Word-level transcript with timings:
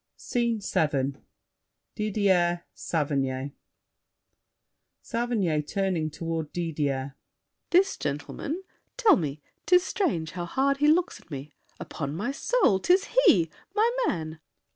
SCENE 0.17 0.59
VII 0.61 1.13
Didier, 1.93 2.63
Saverny 2.73 3.53
SAVERNY 5.03 5.61
(turning 5.61 6.09
toward 6.09 6.51
Didier). 6.51 7.13
This 7.69 7.97
gentleman? 7.97 8.63
Tell 8.97 9.15
me— 9.15 9.43
'Tis 9.67 9.83
strange 9.83 10.31
how 10.31 10.45
hard 10.45 10.77
he 10.77 10.87
looks 10.87 11.19
at 11.19 11.29
me! 11.29 11.51
Upon 11.79 12.15
my 12.15 12.31
soul, 12.31 12.79
'tis 12.79 13.09
he! 13.27 13.51
My 13.75 13.91
man! 14.07 14.39